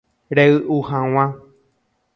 [0.37, 1.25] Rey'u hag̃ua.